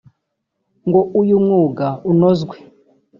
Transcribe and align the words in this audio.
ngo 0.87 1.01
uyu 1.19 1.33
umwuga 1.39 1.85
unozwe 2.11 2.55